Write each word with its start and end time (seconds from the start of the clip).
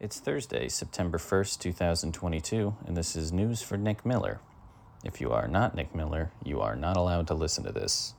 It's 0.00 0.18
Thursday, 0.18 0.68
September 0.68 1.18
1st, 1.18 1.58
2022, 1.58 2.74
and 2.86 2.96
this 2.96 3.14
is 3.14 3.34
news 3.34 3.60
for 3.60 3.76
Nick 3.76 4.06
Miller. 4.06 4.40
If 5.04 5.20
you 5.20 5.30
are 5.30 5.46
not 5.46 5.74
Nick 5.74 5.94
Miller, 5.94 6.30
you 6.42 6.62
are 6.62 6.74
not 6.74 6.96
allowed 6.96 7.26
to 7.26 7.34
listen 7.34 7.64
to 7.64 7.70
this. 7.70 8.14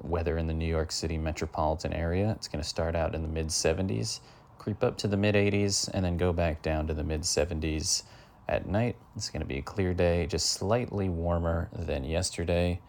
Weather 0.00 0.38
in 0.38 0.46
the 0.46 0.54
New 0.54 0.68
York 0.68 0.92
City 0.92 1.18
metropolitan 1.18 1.92
area, 1.92 2.30
it's 2.30 2.46
going 2.46 2.62
to 2.62 2.68
start 2.68 2.94
out 2.94 3.16
in 3.16 3.22
the 3.22 3.28
mid 3.28 3.48
70s, 3.48 4.20
creep 4.56 4.84
up 4.84 4.96
to 4.98 5.08
the 5.08 5.16
mid 5.16 5.34
80s, 5.34 5.90
and 5.92 6.04
then 6.04 6.16
go 6.16 6.32
back 6.32 6.62
down 6.62 6.86
to 6.86 6.94
the 6.94 7.02
mid 7.02 7.22
70s 7.22 8.04
at 8.48 8.68
night. 8.68 8.94
It's 9.16 9.30
going 9.30 9.42
to 9.42 9.48
be 9.48 9.58
a 9.58 9.62
clear 9.62 9.92
day, 9.94 10.26
just 10.26 10.50
slightly 10.50 11.08
warmer 11.08 11.70
than 11.72 12.04
yesterday. 12.04 12.80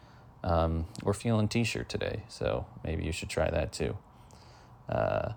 Um, 0.43 0.85
we're 1.01 1.13
feeling 1.13 1.47
t 1.47 1.63
shirt 1.63 1.89
today, 1.89 2.21
so 2.27 2.67
maybe 2.83 3.03
you 3.03 3.11
should 3.11 3.29
try 3.29 3.49
that 3.49 3.71
too. 3.71 3.97
Uh, 4.87 5.31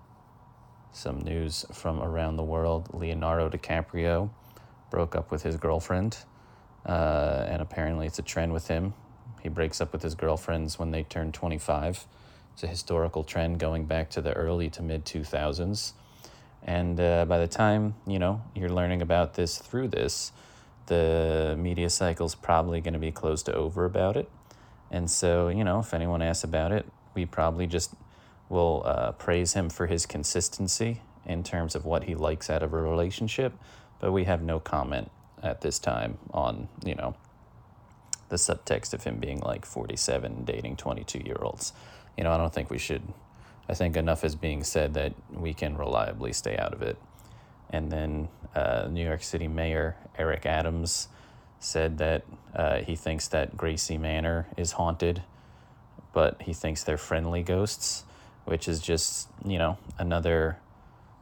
some 0.95 1.19
news 1.19 1.65
from 1.73 2.01
around 2.01 2.37
the 2.37 2.43
world 2.43 2.89
Leonardo 2.93 3.49
DiCaprio 3.49 4.29
broke 4.89 5.15
up 5.15 5.29
with 5.29 5.43
his 5.43 5.57
girlfriend, 5.57 6.17
uh, 6.85 7.45
and 7.47 7.61
apparently 7.61 8.07
it's 8.07 8.17
a 8.17 8.21
trend 8.23 8.53
with 8.53 8.69
him. 8.69 8.93
He 9.43 9.49
breaks 9.49 9.81
up 9.81 9.91
with 9.91 10.01
his 10.01 10.15
girlfriends 10.15 10.79
when 10.79 10.91
they 10.91 11.03
turn 11.03 11.31
25. 11.31 12.05
It's 12.53 12.63
a 12.63 12.67
historical 12.67 13.23
trend 13.23 13.59
going 13.59 13.85
back 13.85 14.09
to 14.11 14.21
the 14.21 14.31
early 14.33 14.69
to 14.71 14.81
mid 14.81 15.05
2000s. 15.05 15.91
And 16.63 16.99
uh, 16.99 17.25
by 17.25 17.39
the 17.39 17.47
time, 17.47 17.95
you 18.07 18.17
know, 18.17 18.41
you're 18.55 18.69
learning 18.69 19.01
about 19.01 19.33
this 19.35 19.57
through 19.57 19.89
this, 19.89 20.31
the 20.87 21.55
media 21.59 21.89
cycle's 21.89 22.35
probably 22.35 22.79
going 22.79 22.93
to 22.93 22.99
be 22.99 23.11
close 23.11 23.43
to 23.43 23.53
over 23.53 23.85
about 23.85 24.15
it. 24.15 24.29
And 24.89 25.11
so, 25.11 25.49
you 25.49 25.63
know, 25.63 25.79
if 25.79 25.93
anyone 25.93 26.21
asks 26.21 26.43
about 26.43 26.71
it, 26.71 26.85
we 27.13 27.25
probably 27.25 27.67
just 27.67 27.93
will 28.49 28.83
uh, 28.85 29.11
praise 29.13 29.53
him 29.53 29.69
for 29.69 29.87
his 29.87 30.05
consistency 30.05 31.01
in 31.25 31.43
terms 31.43 31.75
of 31.75 31.85
what 31.85 32.03
he 32.03 32.15
likes 32.15 32.49
out 32.49 32.61
of 32.61 32.73
a 32.73 32.81
relationship, 32.81 33.53
but 33.99 34.11
we 34.11 34.25
have 34.25 34.41
no 34.41 34.59
comment 34.59 35.11
at 35.41 35.61
this 35.61 35.79
time 35.79 36.17
on, 36.31 36.67
you 36.83 36.95
know, 36.95 37.15
the 38.29 38.35
subtext 38.35 38.93
of 38.93 39.03
him 39.03 39.17
being 39.17 39.39
like 39.39 39.65
47 39.65 40.45
dating 40.45 40.75
22 40.77 41.19
year 41.19 41.37
olds. 41.41 41.73
You 42.17 42.23
know, 42.23 42.31
I 42.31 42.37
don't 42.37 42.53
think 42.53 42.69
we 42.69 42.77
should. 42.77 43.01
I 43.67 43.73
think 43.73 43.97
enough 43.97 44.23
is 44.23 44.35
being 44.35 44.63
said 44.63 44.93
that 44.93 45.13
we 45.31 45.53
can 45.53 45.77
reliably 45.77 46.33
stay 46.33 46.57
out 46.57 46.73
of 46.73 46.81
it. 46.81 46.97
And 47.69 47.91
then 47.91 48.29
uh, 48.55 48.87
New 48.89 49.03
York 49.03 49.23
City 49.23 49.47
Mayor 49.47 49.95
Eric 50.17 50.45
Adams 50.45 51.07
said 51.59 51.97
that 51.97 52.23
uh, 52.55 52.77
he 52.77 52.95
thinks 52.95 53.27
that 53.29 53.57
Gracie 53.57 53.97
Manor 53.97 54.47
is 54.55 54.73
haunted, 54.73 55.23
but 56.13 56.41
he 56.43 56.53
thinks 56.53 56.83
they're 56.83 56.97
friendly 56.97 57.41
ghosts, 57.43 58.03
which 58.45 58.67
is 58.67 58.79
just, 58.79 59.27
you 59.45 59.57
know, 59.57 59.77
another 59.97 60.57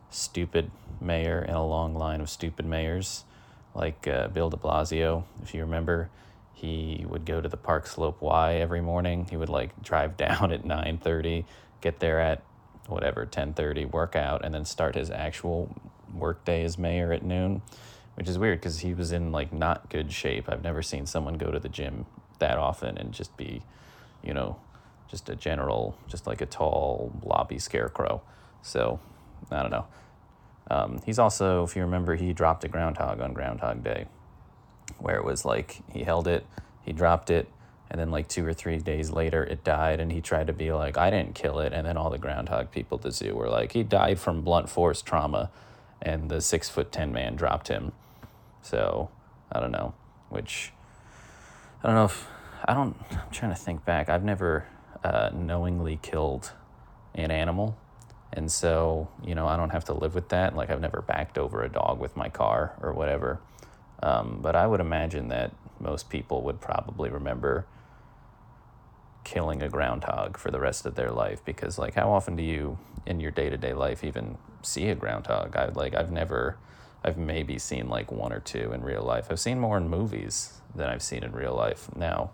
stupid 0.09 0.69
mayor 1.01 1.41
in 1.41 1.55
a 1.55 1.65
long 1.65 1.95
line 1.95 2.21
of 2.21 2.29
stupid 2.29 2.65
mayors 2.65 3.23
like 3.73 4.07
uh, 4.07 4.27
Bill 4.27 4.49
de 4.49 4.57
Blasio. 4.57 5.23
If 5.41 5.53
you 5.53 5.61
remember, 5.61 6.09
he 6.53 7.05
would 7.07 7.25
go 7.25 7.41
to 7.41 7.49
the 7.49 7.57
Park 7.57 7.87
Slope 7.87 8.21
Y 8.21 8.55
every 8.55 8.81
morning. 8.81 9.27
He 9.29 9.37
would 9.37 9.49
like 9.49 9.81
drive 9.81 10.17
down 10.17 10.51
at 10.51 10.63
9:30, 10.63 11.45
get 11.81 11.99
there 11.99 12.19
at 12.19 12.43
whatever 12.87 13.25
10:30, 13.25 13.91
work 13.91 14.15
out, 14.15 14.45
and 14.45 14.53
then 14.53 14.65
start 14.65 14.95
his 14.95 15.09
actual 15.09 15.75
workday 16.13 16.63
as 16.63 16.77
mayor 16.77 17.11
at 17.11 17.23
noon, 17.23 17.61
which 18.15 18.29
is 18.29 18.37
weird 18.37 18.59
because 18.59 18.79
he 18.79 18.93
was 18.93 19.11
in 19.11 19.31
like 19.31 19.51
not 19.51 19.89
good 19.89 20.11
shape. 20.11 20.47
I've 20.47 20.63
never 20.63 20.81
seen 20.81 21.05
someone 21.05 21.35
go 21.35 21.51
to 21.51 21.59
the 21.59 21.69
gym 21.69 22.05
that 22.39 22.57
often 22.57 22.97
and 22.97 23.13
just 23.13 23.35
be, 23.37 23.63
you 24.23 24.33
know, 24.33 24.57
just 25.09 25.29
a 25.29 25.35
general, 25.35 25.97
just 26.07 26.25
like 26.27 26.41
a 26.41 26.45
tall, 26.45 27.11
blobby 27.15 27.59
scarecrow. 27.59 28.21
So 28.61 28.99
I 29.51 29.61
don't 29.61 29.71
know. 29.71 29.85
Um, 30.71 31.01
he's 31.05 31.19
also, 31.19 31.63
if 31.63 31.75
you 31.75 31.81
remember, 31.81 32.15
he 32.15 32.33
dropped 32.33 32.63
a 32.63 32.67
groundhog 32.67 33.19
on 33.19 33.33
Groundhog 33.33 33.83
Day, 33.83 34.07
where 34.97 35.17
it 35.17 35.25
was 35.25 35.45
like 35.45 35.81
he 35.91 36.03
held 36.03 36.27
it, 36.27 36.45
he 36.81 36.93
dropped 36.93 37.29
it, 37.29 37.49
and 37.91 37.99
then 37.99 38.09
like 38.09 38.27
two 38.27 38.45
or 38.45 38.53
three 38.53 38.77
days 38.77 39.11
later 39.11 39.43
it 39.43 39.63
died, 39.63 39.99
and 39.99 40.11
he 40.11 40.21
tried 40.21 40.47
to 40.47 40.53
be 40.53 40.71
like, 40.71 40.97
I 40.97 41.09
didn't 41.09 41.35
kill 41.35 41.59
it, 41.59 41.73
and 41.73 41.85
then 41.85 41.97
all 41.97 42.09
the 42.09 42.17
groundhog 42.17 42.71
people 42.71 42.97
at 42.97 43.03
the 43.03 43.11
zoo 43.11 43.35
were 43.35 43.49
like, 43.49 43.73
he 43.73 43.83
died 43.83 44.19
from 44.19 44.41
blunt 44.41 44.69
force 44.69 45.01
trauma, 45.01 45.51
and 46.01 46.29
the 46.29 46.41
six 46.41 46.69
foot 46.69 46.91
ten 46.91 47.11
man 47.11 47.35
dropped 47.35 47.67
him. 47.67 47.91
So 48.61 49.09
I 49.51 49.59
don't 49.59 49.71
know, 49.71 49.93
which 50.29 50.71
I 51.83 51.87
don't 51.87 51.95
know 51.95 52.05
if 52.05 52.27
I 52.65 52.73
don't. 52.73 52.95
I'm 53.11 53.31
trying 53.31 53.51
to 53.51 53.59
think 53.59 53.83
back. 53.83 54.07
I've 54.07 54.23
never 54.23 54.65
uh, 55.03 55.29
knowingly 55.33 55.99
killed 56.01 56.51
an 57.15 57.31
animal 57.31 57.77
and 58.35 58.51
so, 58.51 59.07
you 59.23 59.35
know, 59.35 59.47
I 59.47 59.55
don't 59.55 59.69
have 59.69 59.85
to 59.85 59.93
live 59.93 60.15
with 60.15 60.29
that. 60.29 60.55
Like, 60.55 60.71
I've 60.71 60.81
never 60.81 61.01
backed 61.01 61.37
over 61.37 61.61
a 61.63 61.69
dog 61.69 61.99
with 61.99 62.17
my 62.17 62.29
car 62.29 62.73
or 62.81 62.91
whatever. 62.91 63.39
Um, 64.01 64.39
but 64.41 64.55
I 64.55 64.65
would 64.65 64.79
imagine 64.79 65.27
that 65.27 65.53
most 65.79 66.09
people 66.09 66.41
would 66.41 66.59
probably 66.59 67.09
remember 67.09 67.67
killing 69.23 69.61
a 69.61 69.69
groundhog 69.69 70.37
for 70.37 70.49
the 70.49 70.59
rest 70.59 70.85
of 70.85 70.95
their 70.95 71.11
life 71.11 71.45
because, 71.45 71.77
like, 71.77 71.93
how 71.93 72.11
often 72.11 72.35
do 72.35 72.43
you 72.43 72.79
in 73.05 73.19
your 73.19 73.31
day 73.31 73.49
to 73.49 73.57
day 73.57 73.73
life 73.73 74.03
even 74.03 74.37
see 74.63 74.89
a 74.89 74.95
groundhog? 74.95 75.55
I 75.55 75.67
like, 75.67 75.93
I've 75.93 76.11
never, 76.11 76.57
I've 77.03 77.17
maybe 77.17 77.59
seen 77.59 77.87
like 77.87 78.11
one 78.11 78.33
or 78.33 78.39
two 78.39 78.71
in 78.73 78.81
real 78.81 79.03
life. 79.03 79.27
I've 79.29 79.39
seen 79.39 79.59
more 79.59 79.77
in 79.77 79.87
movies 79.89 80.59
than 80.73 80.89
I've 80.89 81.03
seen 81.03 81.23
in 81.23 81.33
real 81.33 81.53
life. 81.53 81.87
Now, 81.95 82.31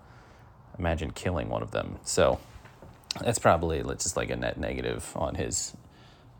imagine 0.77 1.11
killing 1.11 1.49
one 1.49 1.61
of 1.61 1.71
them. 1.71 1.99
So, 2.03 2.39
that's 3.21 3.39
probably 3.39 3.81
just 3.81 4.15
like 4.15 4.29
a 4.29 4.35
net 4.35 4.57
negative 4.57 5.11
on 5.15 5.35
his 5.35 5.75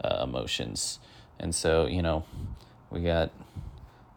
uh, 0.04 0.22
emotions. 0.24 1.00
And 1.40 1.54
so, 1.56 1.86
you 1.86 2.02
know, 2.02 2.26
we 2.90 3.02
got 3.02 3.32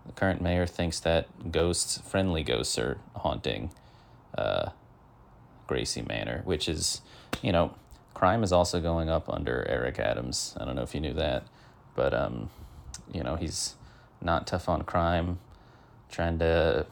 the 0.06 0.12
current 0.12 0.40
mayor 0.40 0.66
thinks 0.66 1.00
that 1.00 1.52
ghosts, 1.52 1.98
friendly 1.98 2.42
ghosts, 2.42 2.78
are 2.78 2.98
haunting 3.16 3.70
uh, 4.36 4.70
Gracie 5.66 6.02
Manor, 6.02 6.42
which 6.44 6.68
is, 6.68 7.00
you 7.42 7.52
know, 7.52 7.74
crime 8.14 8.42
is 8.42 8.52
also 8.52 8.80
going 8.80 9.08
up 9.08 9.28
under 9.28 9.66
Eric 9.68 9.98
Adams. 9.98 10.56
I 10.58 10.64
don't 10.64 10.76
know 10.76 10.82
if 10.82 10.94
you 10.94 11.00
knew 11.00 11.14
that, 11.14 11.44
but, 11.94 12.12
um, 12.12 12.50
you 13.12 13.22
know, 13.22 13.36
he's 13.36 13.76
not 14.20 14.46
tough 14.46 14.68
on 14.68 14.82
crime, 14.82 15.38
trying 16.10 16.38
to 16.40 16.86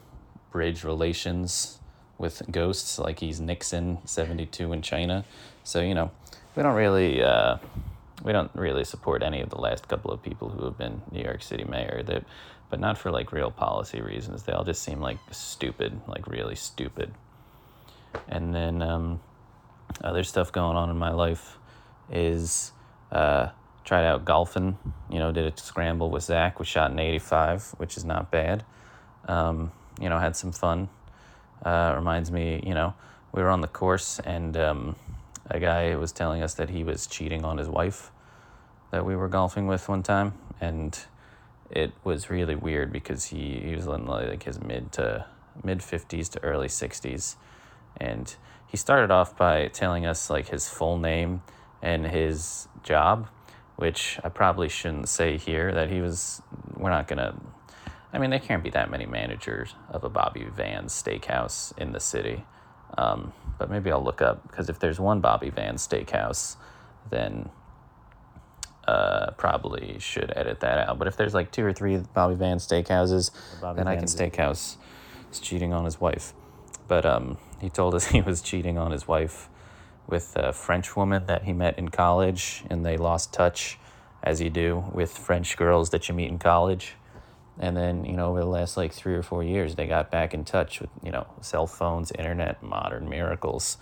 bridge 0.51 0.83
relations 0.83 1.79
with 2.17 2.43
ghosts 2.51 2.99
like 2.99 3.19
he's 3.19 3.39
Nixon 3.41 3.97
72 4.05 4.71
in 4.71 4.81
China. 4.81 5.25
So, 5.63 5.81
you 5.81 5.93
know, 5.93 6.11
we 6.55 6.63
don't 6.63 6.75
really. 6.75 7.23
Uh, 7.23 7.57
we 8.23 8.31
don't 8.31 8.51
really 8.53 8.83
support 8.83 9.23
any 9.23 9.41
of 9.41 9.49
the 9.49 9.57
last 9.57 9.87
couple 9.87 10.11
of 10.11 10.21
people 10.21 10.49
who 10.49 10.65
have 10.65 10.77
been 10.77 11.01
New 11.11 11.23
York 11.23 11.41
City 11.41 11.63
mayor. 11.63 12.03
That, 12.03 12.23
but 12.69 12.79
not 12.79 12.97
for 12.97 13.11
like 13.11 13.31
real 13.31 13.51
policy 13.51 13.99
reasons. 13.99 14.43
They 14.43 14.53
all 14.53 14.63
just 14.63 14.83
seem 14.83 15.01
like 15.01 15.17
stupid, 15.31 15.99
like 16.07 16.27
really 16.27 16.55
stupid. 16.55 17.13
And 18.29 18.53
then 18.53 18.81
um, 18.81 19.19
other 20.03 20.23
stuff 20.23 20.51
going 20.51 20.77
on 20.77 20.89
in 20.89 20.97
my 20.97 21.11
life 21.11 21.57
is 22.11 22.71
uh, 23.11 23.49
tried 23.83 24.05
out 24.05 24.23
golfing. 24.23 24.77
You 25.09 25.19
know, 25.19 25.31
did 25.31 25.51
a 25.53 25.57
scramble 25.59 26.09
with 26.09 26.23
Zach. 26.23 26.59
We 26.59 26.65
shot 26.65 26.91
an 26.91 26.99
85, 26.99 27.75
which 27.77 27.97
is 27.97 28.05
not 28.05 28.31
bad. 28.31 28.63
Um, 29.27 29.71
you 29.99 30.09
know, 30.09 30.17
had 30.17 30.35
some 30.35 30.51
fun. 30.51 30.89
Uh, 31.63 31.93
reminds 31.95 32.31
me, 32.31 32.63
you 32.65 32.73
know, 32.73 32.93
we 33.33 33.41
were 33.41 33.49
on 33.49 33.61
the 33.61 33.67
course 33.67 34.19
and 34.19 34.57
um, 34.57 34.95
a 35.51 35.59
guy 35.59 35.95
was 35.95 36.11
telling 36.11 36.41
us 36.41 36.53
that 36.55 36.69
he 36.69 36.83
was 36.83 37.05
cheating 37.07 37.45
on 37.45 37.57
his 37.57 37.67
wife 37.67 38.11
that 38.91 39.05
we 39.05 39.15
were 39.15 39.27
golfing 39.29 39.67
with 39.67 39.87
one 39.87 40.03
time, 40.03 40.33
and 40.59 40.99
it 41.69 41.93
was 42.03 42.29
really 42.29 42.55
weird 42.55 42.91
because 42.91 43.25
he, 43.25 43.61
he 43.63 43.75
was 43.75 43.85
in 43.85 44.05
like 44.05 44.43
his 44.43 44.61
mid 44.61 44.91
to 44.91 45.25
mid 45.63 45.79
50s 45.79 46.29
to 46.29 46.43
early 46.43 46.67
60s 46.67 47.35
and 47.97 48.35
he 48.67 48.77
started 48.77 49.11
off 49.11 49.37
by 49.37 49.67
telling 49.67 50.05
us 50.05 50.29
like 50.29 50.47
his 50.49 50.69
full 50.69 50.97
name 50.97 51.41
and 51.81 52.07
his 52.07 52.67
job 52.83 53.27
which 53.75 54.19
i 54.23 54.29
probably 54.29 54.69
shouldn't 54.69 55.09
say 55.09 55.37
here 55.37 55.73
that 55.73 55.89
he 55.89 55.99
was 55.99 56.41
we're 56.77 56.89
not 56.89 57.07
gonna 57.07 57.35
i 58.13 58.17
mean 58.17 58.29
there 58.29 58.39
can't 58.39 58.63
be 58.63 58.69
that 58.69 58.89
many 58.89 59.05
managers 59.05 59.75
of 59.89 60.03
a 60.03 60.09
bobby 60.09 60.45
van's 60.45 60.93
steakhouse 60.93 61.77
in 61.77 61.91
the 61.91 61.99
city 61.99 62.45
um, 62.97 63.33
but 63.57 63.69
maybe 63.69 63.91
I'll 63.91 64.03
look 64.03 64.21
up 64.21 64.43
because 64.43 64.69
if 64.69 64.79
there's 64.79 64.99
one 64.99 65.21
Bobby 65.21 65.49
Van 65.49 65.75
Steakhouse, 65.75 66.55
then 67.09 67.49
uh, 68.87 69.31
probably 69.37 69.97
should 69.99 70.33
edit 70.35 70.59
that 70.61 70.87
out. 70.87 70.99
But 70.99 71.07
if 71.07 71.15
there's 71.17 71.33
like 71.33 71.51
two 71.51 71.65
or 71.65 71.73
three 71.73 71.97
Bobby 72.13 72.35
Van 72.35 72.57
Steakhouses, 72.57 73.31
Bobby 73.61 73.77
then 73.77 73.85
Van 73.85 73.93
I 73.93 73.95
can 73.97 74.05
Steakhouse 74.05 74.77
is 75.31 75.39
cheating 75.39 75.73
on 75.73 75.85
his 75.85 75.99
wife. 75.99 76.33
But 76.87 77.05
um, 77.05 77.37
he 77.59 77.69
told 77.69 77.95
us 77.95 78.07
he 78.17 78.21
was 78.21 78.41
cheating 78.41 78.77
on 78.77 78.91
his 78.91 79.07
wife 79.07 79.49
with 80.07 80.33
a 80.35 80.51
French 80.51 80.95
woman 80.95 81.25
that 81.27 81.43
he 81.43 81.53
met 81.53 81.77
in 81.77 81.89
college, 81.89 82.63
and 82.69 82.85
they 82.85 82.97
lost 82.97 83.31
touch, 83.31 83.77
as 84.23 84.41
you 84.41 84.49
do 84.49 84.83
with 84.91 85.17
French 85.17 85.55
girls 85.55 85.91
that 85.91 86.09
you 86.09 86.15
meet 86.15 86.29
in 86.29 86.37
college. 86.37 86.95
And 87.61 87.77
then, 87.77 88.03
you 88.03 88.13
know, 88.13 88.31
over 88.31 88.39
the 88.41 88.45
last 88.47 88.75
like 88.75 88.91
three 88.91 89.13
or 89.13 89.23
four 89.23 89.43
years, 89.43 89.75
they 89.75 89.87
got 89.87 90.11
back 90.11 90.33
in 90.33 90.43
touch 90.43 90.81
with, 90.81 90.89
you 91.01 91.11
know, 91.11 91.27
cell 91.39 91.67
phones, 91.67 92.11
internet, 92.11 92.61
modern 92.61 93.07
miracles. 93.07 93.77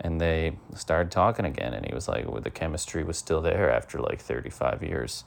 And 0.00 0.20
they 0.20 0.58
started 0.74 1.10
talking 1.10 1.44
again. 1.44 1.74
And 1.74 1.84
he 1.84 1.94
was 1.94 2.06
like, 2.06 2.28
well, 2.28 2.40
the 2.40 2.50
chemistry 2.50 3.02
was 3.02 3.16
still 3.16 3.40
there 3.40 3.72
after 3.72 3.98
like 3.98 4.20
35 4.20 4.82
years, 4.82 5.24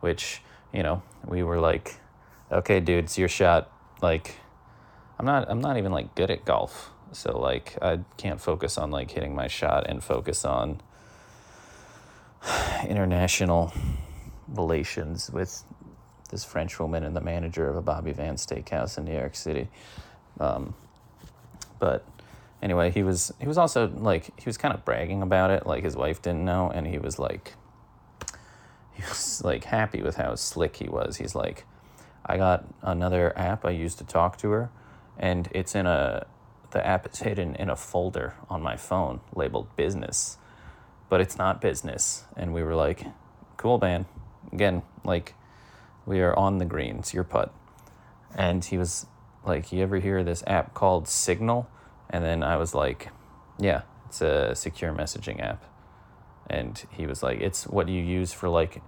which 0.00 0.40
you 0.72 0.82
know, 0.82 1.02
we 1.26 1.42
were 1.42 1.60
like, 1.60 1.96
okay, 2.50 2.80
dude, 2.80 3.04
it's 3.04 3.18
your 3.18 3.28
shot. 3.28 3.70
Like, 4.02 4.36
I'm 5.18 5.26
not, 5.26 5.50
I'm 5.50 5.60
not 5.60 5.76
even 5.76 5.92
like 5.92 6.14
good 6.14 6.30
at 6.30 6.44
golf. 6.44 6.90
So 7.12 7.38
like, 7.38 7.76
I 7.80 8.00
can't 8.16 8.40
focus 8.40 8.76
on 8.76 8.90
like 8.90 9.10
hitting 9.10 9.34
my 9.34 9.48
shot 9.48 9.88
and 9.88 10.02
focus 10.02 10.44
on 10.44 10.80
international 12.86 13.72
relations 14.48 15.30
with 15.30 15.64
this 16.28 16.44
French 16.44 16.78
woman 16.78 17.04
and 17.04 17.16
the 17.16 17.20
manager 17.20 17.68
of 17.68 17.76
a 17.76 17.82
Bobby 17.82 18.12
Van 18.12 18.36
Steakhouse 18.36 18.98
in 18.98 19.04
New 19.04 19.14
York 19.14 19.34
City. 19.34 19.68
Um, 20.38 20.74
but 21.78 22.04
anyway, 22.62 22.90
he 22.90 23.02
was 23.02 23.32
he 23.40 23.46
was 23.46 23.58
also 23.58 23.88
like 23.88 24.26
he 24.38 24.46
was 24.46 24.56
kind 24.56 24.74
of 24.74 24.84
bragging 24.84 25.22
about 25.22 25.50
it, 25.50 25.66
like 25.66 25.84
his 25.84 25.96
wife 25.96 26.20
didn't 26.22 26.44
know, 26.44 26.70
and 26.70 26.86
he 26.86 26.98
was 26.98 27.18
like 27.18 27.54
he 28.92 29.02
was 29.02 29.42
like 29.44 29.64
happy 29.64 30.02
with 30.02 30.16
how 30.16 30.34
slick 30.34 30.76
he 30.76 30.88
was. 30.88 31.16
He's 31.16 31.34
like, 31.34 31.64
I 32.26 32.36
got 32.36 32.66
another 32.82 33.36
app 33.38 33.64
I 33.64 33.70
used 33.70 33.98
to 33.98 34.04
talk 34.04 34.38
to 34.38 34.50
her, 34.50 34.70
and 35.18 35.48
it's 35.52 35.74
in 35.74 35.86
a 35.86 36.26
the 36.70 36.86
app 36.86 37.10
is 37.10 37.20
hidden 37.20 37.54
in 37.54 37.70
a 37.70 37.76
folder 37.76 38.34
on 38.50 38.62
my 38.62 38.76
phone 38.76 39.20
labeled 39.34 39.74
business, 39.76 40.36
but 41.08 41.20
it's 41.20 41.38
not 41.38 41.60
business. 41.60 42.24
And 42.36 42.52
we 42.52 42.62
were 42.62 42.74
like, 42.74 43.06
cool, 43.56 43.78
man. 43.78 44.06
Again, 44.52 44.82
like 45.04 45.34
we 46.08 46.20
are 46.20 46.36
on 46.36 46.56
the 46.58 46.64
greens, 46.64 47.12
your 47.12 47.22
putt. 47.22 47.52
And 48.34 48.64
he 48.64 48.78
was 48.78 49.06
like, 49.44 49.70
You 49.70 49.82
ever 49.82 49.98
hear 49.98 50.24
this 50.24 50.42
app 50.46 50.74
called 50.74 51.06
Signal? 51.06 51.68
And 52.08 52.24
then 52.24 52.42
I 52.42 52.56
was 52.56 52.74
like, 52.74 53.10
Yeah, 53.58 53.82
it's 54.06 54.22
a 54.22 54.54
secure 54.54 54.92
messaging 54.92 55.40
app. 55.42 55.64
And 56.48 56.82
he 56.90 57.06
was 57.06 57.22
like, 57.22 57.40
It's 57.40 57.66
what 57.66 57.88
you 57.88 58.02
use 58.02 58.32
for 58.32 58.48
like 58.48 58.82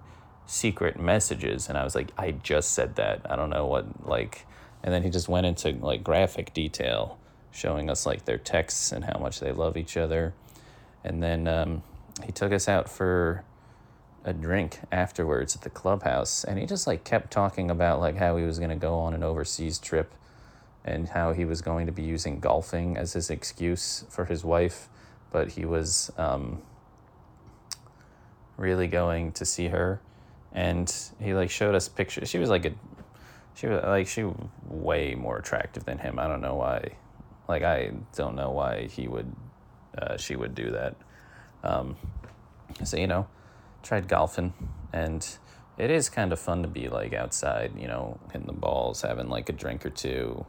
secret 0.47 0.99
messages. 0.99 1.69
And 1.69 1.77
I 1.77 1.83
was 1.83 1.93
like, 1.93 2.11
I 2.17 2.31
just 2.31 2.73
said 2.73 2.95
that. 2.95 3.21
I 3.29 3.35
don't 3.35 3.51
know 3.51 3.67
what, 3.67 4.07
like, 4.07 4.47
and 4.83 4.91
then 4.91 5.03
he 5.03 5.11
just 5.11 5.29
went 5.29 5.45
into 5.45 5.71
like 5.73 6.03
graphic 6.03 6.53
detail 6.53 7.19
showing 7.51 7.89
us 7.89 8.05
like 8.05 8.25
their 8.25 8.37
texts 8.37 8.91
and 8.91 9.05
how 9.05 9.19
much 9.19 9.39
they 9.39 9.51
love 9.51 9.77
each 9.77 9.95
other. 9.95 10.33
And 11.03 11.21
then 11.21 11.47
um, 11.47 11.83
he 12.25 12.31
took 12.31 12.51
us 12.51 12.67
out 12.67 12.89
for 12.89 13.43
a 14.23 14.33
drink 14.33 14.79
afterwards 14.91 15.55
at 15.55 15.61
the 15.61 15.69
clubhouse 15.69 16.43
and 16.43 16.59
he 16.59 16.65
just 16.65 16.85
like 16.85 17.03
kept 17.03 17.31
talking 17.31 17.71
about 17.71 17.99
like 17.99 18.17
how 18.17 18.37
he 18.37 18.43
was 18.43 18.59
going 18.59 18.69
to 18.69 18.75
go 18.75 18.95
on 18.95 19.13
an 19.13 19.23
overseas 19.23 19.79
trip 19.79 20.13
and 20.85 21.09
how 21.09 21.33
he 21.33 21.45
was 21.45 21.61
going 21.61 21.85
to 21.85 21.91
be 21.91 22.03
using 22.03 22.39
golfing 22.39 22.97
as 22.97 23.13
his 23.13 23.29
excuse 23.29 24.05
for 24.09 24.25
his 24.25 24.43
wife 24.43 24.89
but 25.31 25.49
he 25.49 25.65
was 25.65 26.11
um, 26.17 26.61
really 28.57 28.87
going 28.87 29.31
to 29.33 29.45
see 29.45 29.69
her. 29.69 29.99
And 30.53 30.93
he 31.19 31.33
like 31.33 31.49
showed 31.49 31.75
us 31.75 31.87
pictures. 31.87 32.29
She 32.29 32.37
was 32.37 32.49
like 32.49 32.65
a 32.65 32.73
she 33.53 33.67
was 33.67 33.83
like 33.83 34.07
she 34.07 34.29
way 34.67 35.15
more 35.15 35.37
attractive 35.37 35.85
than 35.85 35.97
him. 35.97 36.19
I 36.19 36.27
don't 36.27 36.41
know 36.41 36.55
why. 36.55 36.91
Like 37.47 37.63
i 37.63 37.91
don't 38.15 38.35
know 38.35 38.51
why 38.51 38.87
he 38.87 39.07
would 39.07 39.33
uh, 39.97 40.17
she 40.17 40.35
would 40.35 40.53
do 40.53 40.71
that. 40.71 40.95
Um, 41.63 41.95
so 42.83 42.97
you 42.97 43.07
know 43.07 43.27
tried 43.83 44.07
golfing, 44.07 44.53
and 44.93 45.27
it 45.77 45.89
is 45.89 46.09
kind 46.09 46.31
of 46.31 46.39
fun 46.39 46.61
to 46.61 46.67
be 46.67 46.87
like 46.89 47.13
outside, 47.13 47.73
you 47.77 47.87
know, 47.87 48.19
hitting 48.31 48.47
the 48.47 48.53
balls, 48.53 49.01
having 49.01 49.29
like 49.29 49.49
a 49.49 49.53
drink 49.53 49.85
or 49.85 49.89
two. 49.89 50.45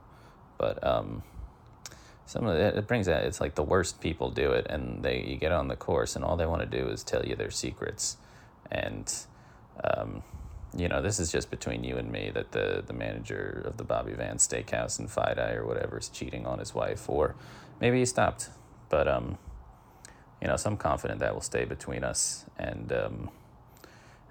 But 0.59 0.85
um, 0.87 1.23
some 2.27 2.47
of 2.47 2.57
it, 2.57 2.77
it 2.77 2.87
brings 2.87 3.09
out 3.09 3.25
it's 3.25 3.41
like 3.41 3.55
the 3.55 3.63
worst 3.63 4.01
people 4.01 4.31
do 4.31 4.53
it, 4.53 4.67
and 4.69 5.03
they 5.03 5.23
you 5.23 5.37
get 5.37 5.53
on 5.53 5.69
the 5.69 5.77
course, 5.77 6.17
and 6.17 6.25
all 6.25 6.37
they 6.37 6.47
want 6.47 6.63
to 6.63 6.79
do 6.79 6.89
is 6.89 7.03
tell 7.03 7.25
you 7.25 7.37
their 7.37 7.51
secrets, 7.51 8.17
and 8.71 9.13
um, 9.83 10.23
you 10.77 10.89
know, 10.89 11.03
this 11.03 11.19
is 11.19 11.31
just 11.31 11.51
between 11.51 11.85
you 11.85 11.97
and 11.97 12.11
me 12.11 12.31
that 12.35 12.53
the 12.53 12.83
the 12.87 12.93
manager 12.93 13.63
of 13.65 13.77
the 13.77 13.85
Bobby 13.85 14.13
Van 14.13 14.37
Steakhouse 14.37 14.99
in 14.99 15.09
FiDi 15.09 15.57
or 15.57 15.67
whatever 15.67 15.99
is 15.99 16.09
cheating 16.09 16.47
on 16.47 16.59
his 16.59 16.75
wife, 16.75 17.09
or 17.09 17.35
maybe 17.81 17.99
he 17.99 18.07
stopped, 18.07 18.51
but 18.89 19.09
um 19.09 19.39
you 20.43 20.49
know, 20.49 20.57
so 20.57 20.69
I'm 20.69 20.77
confident 20.77 21.21
that 21.21 21.33
will 21.33 21.41
stay 21.41 21.65
between 21.65 22.03
us. 22.03 22.45
And 22.59 22.93
um, 22.93 23.31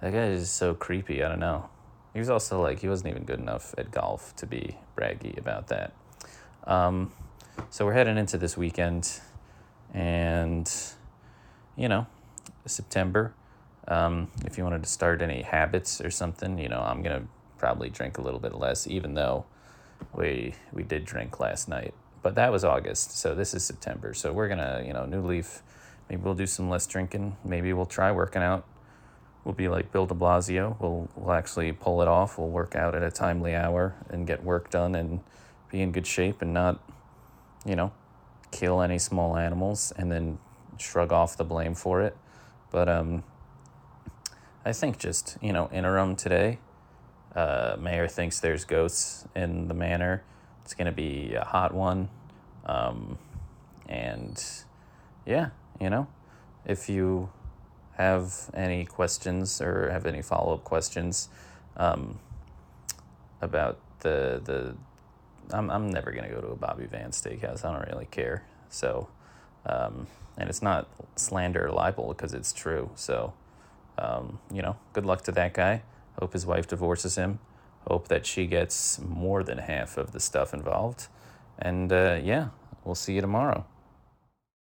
that 0.01 0.11
guy 0.11 0.25
is 0.25 0.51
so 0.51 0.73
creepy. 0.73 1.23
I 1.23 1.29
don't 1.29 1.39
know. 1.39 1.69
He 2.13 2.19
was 2.19 2.29
also 2.29 2.61
like, 2.61 2.79
he 2.79 2.89
wasn't 2.89 3.11
even 3.11 3.23
good 3.23 3.39
enough 3.39 3.73
at 3.77 3.91
golf 3.91 4.35
to 4.35 4.45
be 4.45 4.75
braggy 4.97 5.37
about 5.37 5.69
that. 5.69 5.93
Um, 6.65 7.13
so 7.69 7.85
we're 7.85 7.93
heading 7.93 8.17
into 8.17 8.37
this 8.37 8.57
weekend, 8.57 9.21
and, 9.93 10.69
you 11.77 11.87
know, 11.87 12.07
September. 12.65 13.33
Um, 13.87 14.29
if 14.45 14.57
you 14.57 14.63
wanted 14.63 14.83
to 14.83 14.89
start 14.89 15.21
any 15.21 15.41
habits 15.41 16.01
or 16.01 16.11
something, 16.11 16.59
you 16.59 16.67
know, 16.69 16.81
I'm 16.81 17.03
to 17.03 17.23
probably 17.57 17.89
drink 17.89 18.17
a 18.17 18.21
little 18.21 18.39
bit 18.39 18.55
less, 18.55 18.87
even 18.87 19.13
though 19.13 19.45
we 20.13 20.55
we 20.73 20.83
did 20.83 21.05
drink 21.05 21.39
last 21.39 21.69
night. 21.69 21.93
But 22.21 22.35
that 22.35 22.51
was 22.51 22.63
August, 22.63 23.17
so 23.17 23.33
this 23.33 23.53
is 23.53 23.63
September. 23.63 24.13
So 24.13 24.33
we're 24.33 24.47
gonna, 24.47 24.83
you 24.85 24.93
know, 24.93 25.05
new 25.05 25.21
leaf 25.21 25.61
Maybe 26.11 26.23
we'll 26.23 26.35
do 26.35 26.45
some 26.45 26.69
less 26.69 26.85
drinking. 26.87 27.37
Maybe 27.45 27.71
we'll 27.71 27.85
try 27.85 28.11
working 28.11 28.41
out. 28.41 28.65
We'll 29.45 29.53
be 29.53 29.69
like 29.69 29.93
Bill 29.93 30.05
de 30.05 30.13
Blasio. 30.13 30.75
We'll, 30.81 31.09
we'll 31.15 31.31
actually 31.31 31.71
pull 31.71 32.01
it 32.01 32.09
off. 32.09 32.37
We'll 32.37 32.49
work 32.49 32.75
out 32.75 32.95
at 32.95 33.01
a 33.01 33.09
timely 33.09 33.55
hour 33.55 33.95
and 34.09 34.27
get 34.27 34.43
work 34.43 34.69
done 34.69 34.93
and 34.93 35.21
be 35.71 35.81
in 35.81 35.93
good 35.93 36.05
shape 36.05 36.41
and 36.41 36.53
not, 36.53 36.83
you 37.65 37.77
know, 37.77 37.93
kill 38.51 38.81
any 38.81 38.99
small 38.99 39.37
animals 39.37 39.93
and 39.95 40.11
then 40.11 40.37
shrug 40.77 41.13
off 41.13 41.37
the 41.37 41.45
blame 41.45 41.75
for 41.75 42.01
it. 42.01 42.17
But 42.71 42.89
um, 42.89 43.23
I 44.65 44.73
think 44.73 44.99
just, 44.99 45.37
you 45.41 45.53
know, 45.53 45.69
interim 45.71 46.17
today. 46.17 46.59
Uh, 47.33 47.77
Mayor 47.79 48.09
thinks 48.09 48.41
there's 48.41 48.65
ghosts 48.65 49.25
in 49.33 49.69
the 49.69 49.73
manor. 49.73 50.25
It's 50.65 50.73
going 50.73 50.87
to 50.87 50.91
be 50.91 51.35
a 51.35 51.45
hot 51.45 51.73
one. 51.73 52.09
Um, 52.65 53.17
and 53.87 54.43
yeah, 55.25 55.51
you 55.81 55.89
know, 55.89 56.07
if 56.65 56.87
you 56.87 57.29
have 57.97 58.49
any 58.53 58.85
questions 58.85 59.61
or 59.61 59.89
have 59.89 60.05
any 60.05 60.21
follow 60.21 60.53
up 60.53 60.63
questions 60.63 61.27
um, 61.75 62.19
about 63.41 63.79
the 63.99 64.41
the 64.43 64.75
I'm 65.53 65.69
I'm 65.69 65.89
never 65.89 66.11
gonna 66.11 66.29
go 66.29 66.39
to 66.39 66.47
a 66.47 66.55
Bobby 66.55 66.85
Van 66.85 67.11
Steakhouse. 67.11 67.65
I 67.65 67.73
don't 67.73 67.87
really 67.91 68.07
care. 68.09 68.43
So, 68.69 69.09
um, 69.65 70.07
and 70.37 70.49
it's 70.49 70.61
not 70.61 70.87
slander 71.15 71.67
or 71.67 71.71
libel 71.71 72.09
because 72.09 72.33
it's 72.33 72.53
true. 72.53 72.91
So, 72.95 73.33
um, 73.97 74.39
you 74.51 74.61
know, 74.61 74.77
good 74.93 75.05
luck 75.05 75.23
to 75.23 75.31
that 75.33 75.53
guy. 75.53 75.81
Hope 76.19 76.33
his 76.33 76.45
wife 76.45 76.67
divorces 76.67 77.15
him. 77.15 77.39
Hope 77.87 78.07
that 78.07 78.25
she 78.25 78.45
gets 78.45 78.99
more 78.99 79.43
than 79.43 79.57
half 79.57 79.97
of 79.97 80.11
the 80.11 80.19
stuff 80.19 80.53
involved. 80.53 81.07
And 81.57 81.91
uh, 81.91 82.19
yeah, 82.23 82.49
we'll 82.85 82.95
see 82.95 83.15
you 83.15 83.21
tomorrow. 83.21 83.65